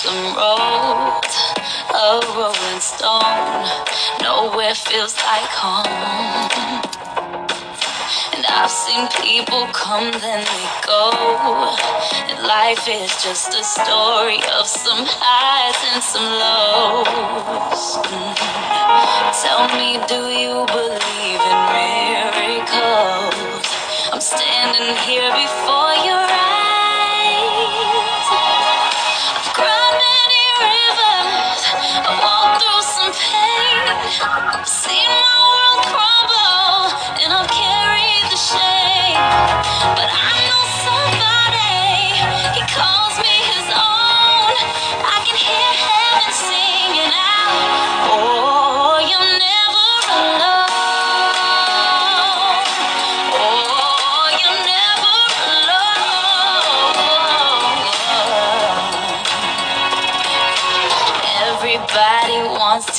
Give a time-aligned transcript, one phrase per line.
[0.00, 1.36] some roads,
[1.92, 3.68] a rolling stone.
[4.22, 5.84] Nowhere feels like home.
[8.32, 11.12] And I've seen people come, then they go.
[12.32, 18.00] And life is just a story of some highs and some lows.
[18.08, 18.40] Mm.
[19.44, 23.36] Tell me, do you believe in miracles?
[24.08, 26.49] I'm standing here before your eyes.
[34.20, 35.29] See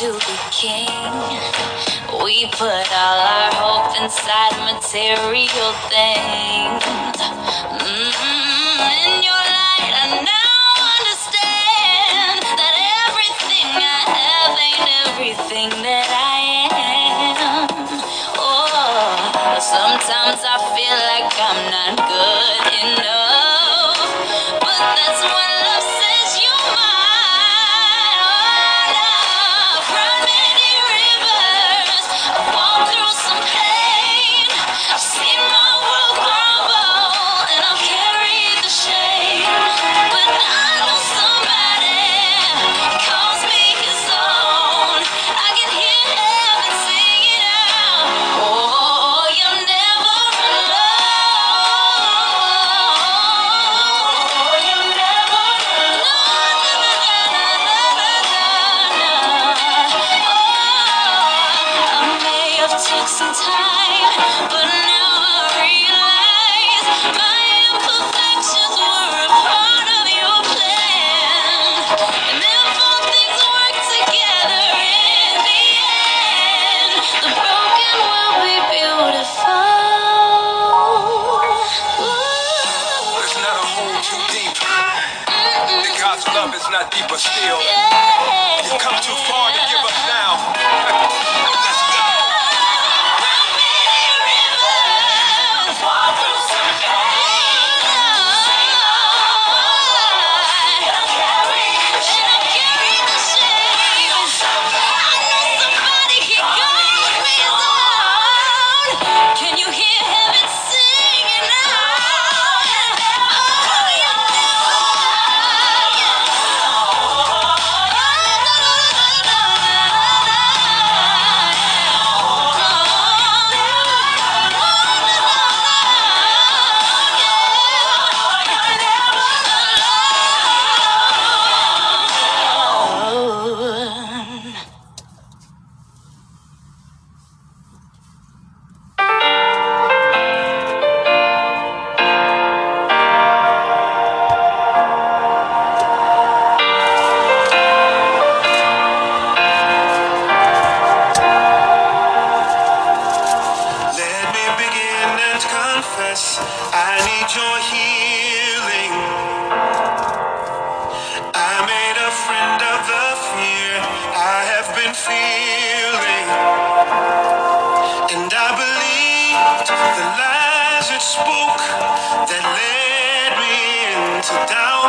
[0.02, 0.90] to be king.
[2.26, 6.82] We put all our hope inside material things.
[7.86, 8.82] Mm-hmm.
[8.98, 10.58] In your light, I now
[10.98, 12.74] understand that
[13.06, 18.02] everything I have ain't everything that I am.
[18.42, 22.71] Oh, sometimes I feel like I'm not good.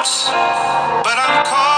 [0.03, 1.72] but I'm caught.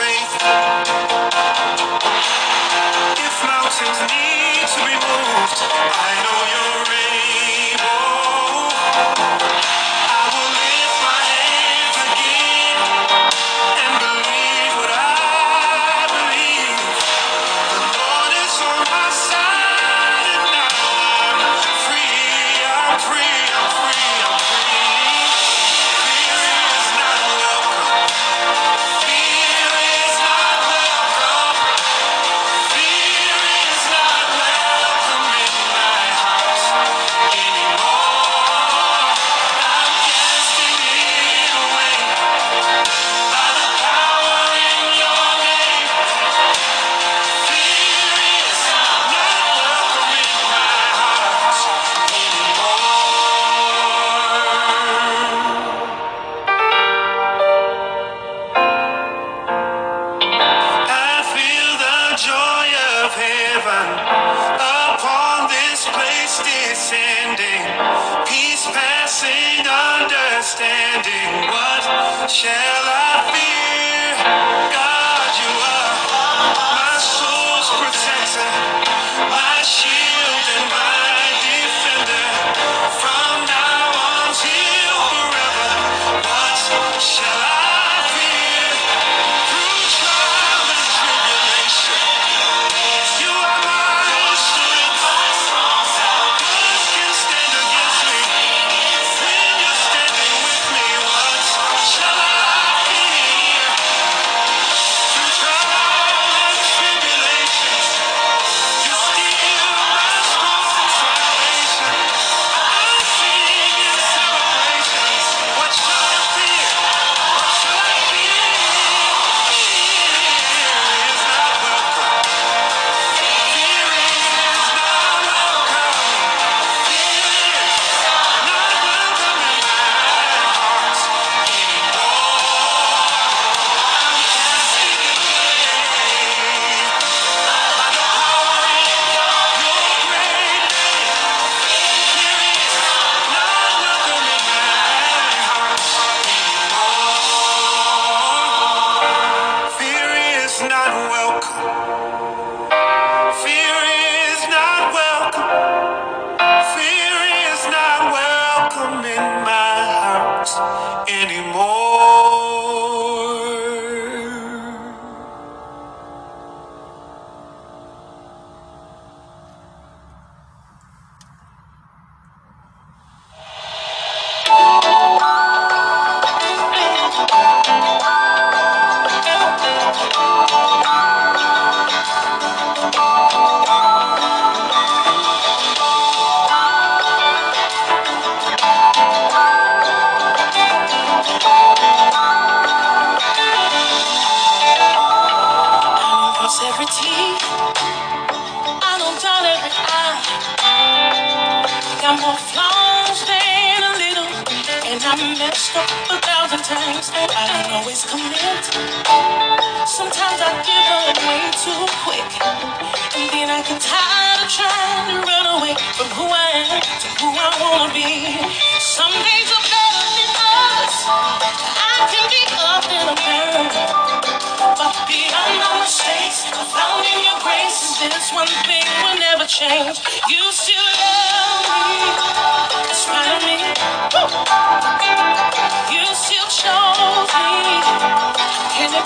[0.00, 0.99] faith.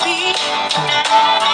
[0.02, 1.53] be.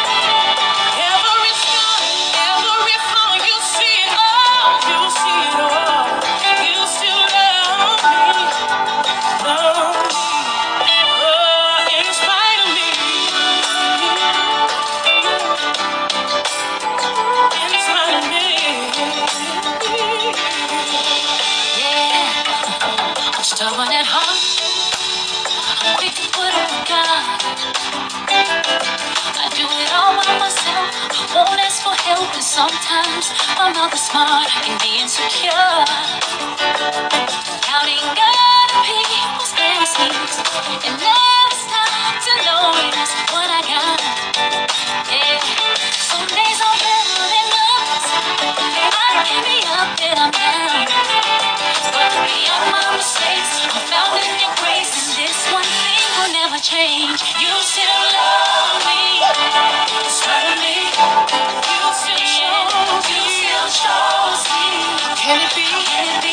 [34.20, 35.50] and be insecure.
[37.64, 40.34] Doubting other people's blessings
[40.84, 44.39] and never stop to notice what I got.
[65.30, 65.62] Can it be?
[65.62, 66.29] Can it be?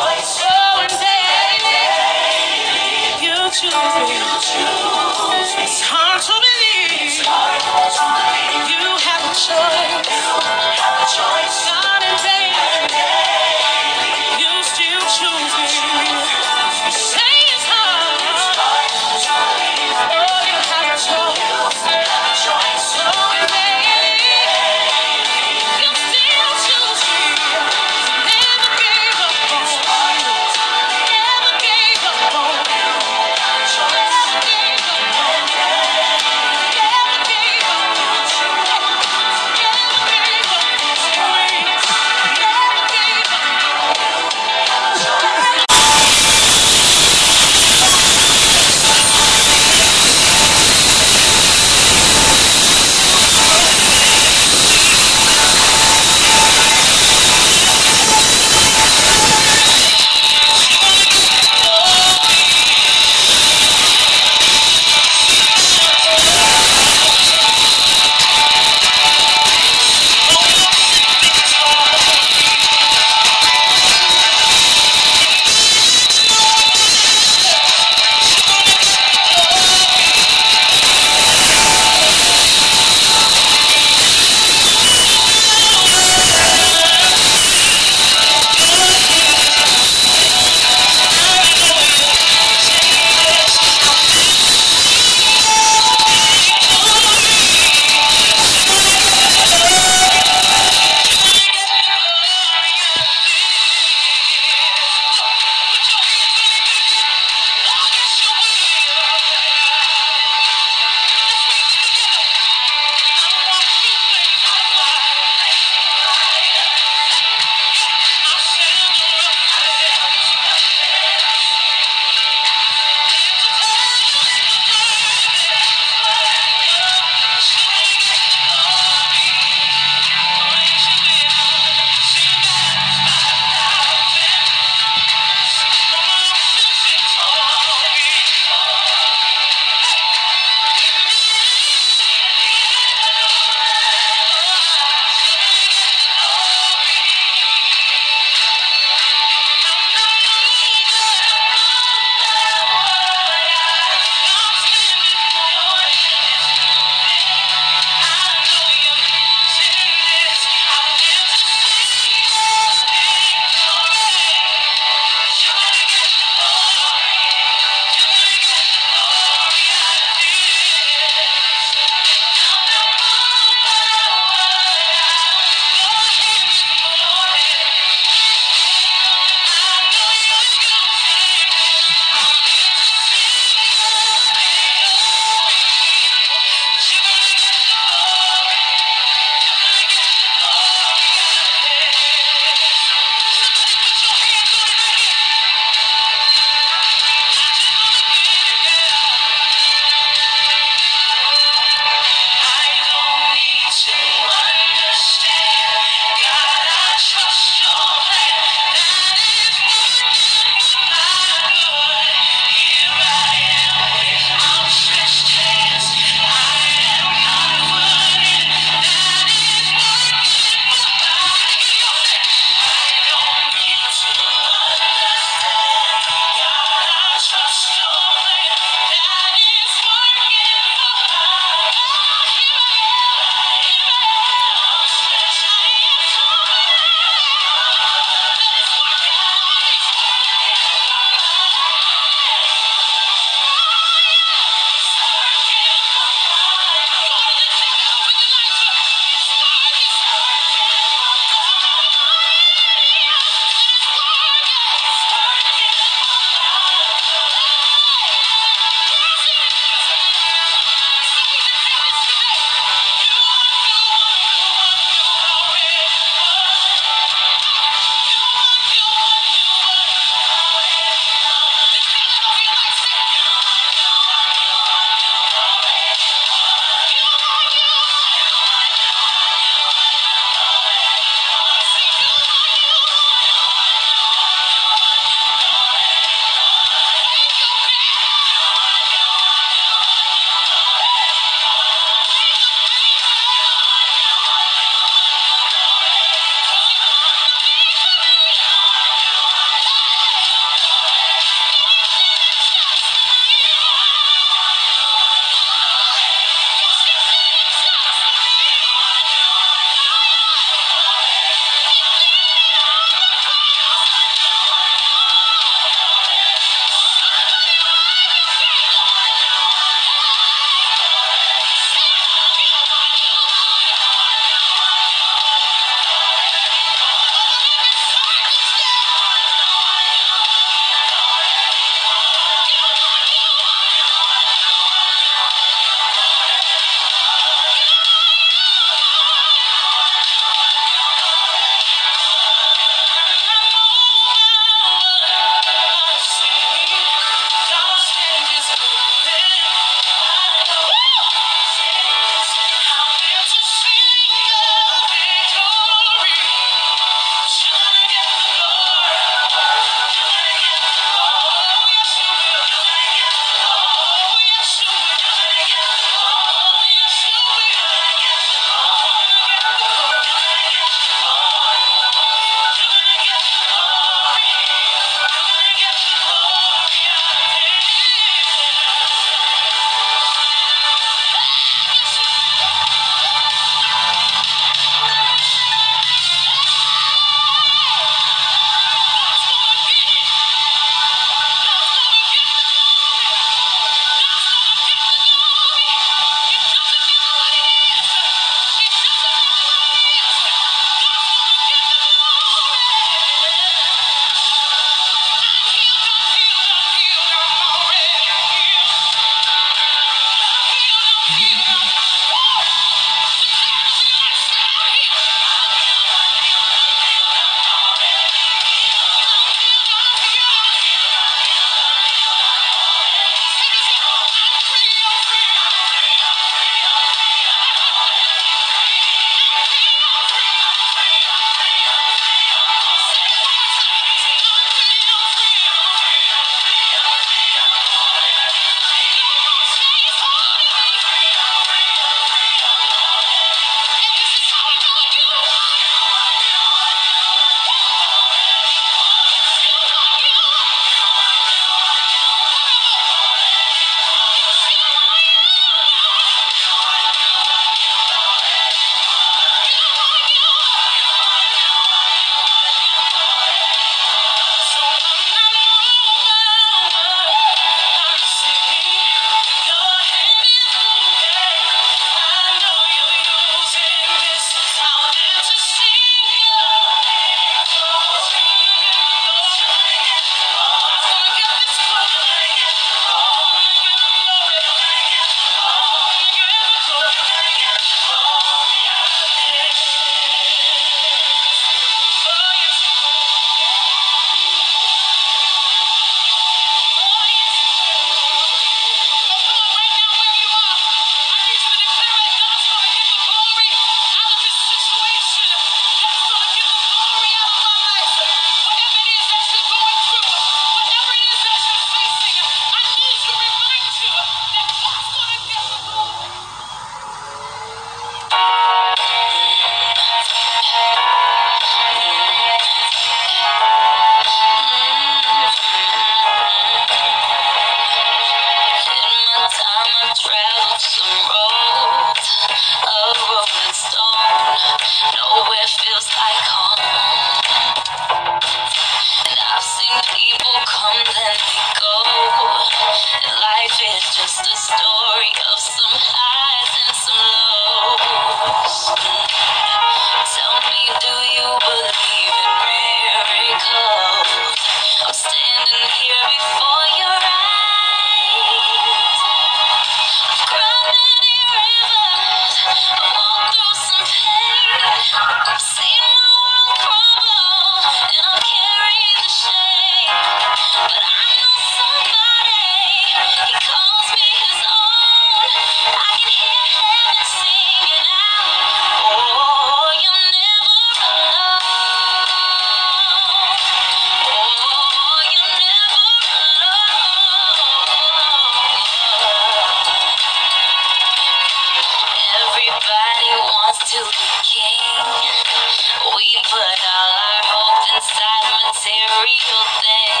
[598.63, 600.00] Material things.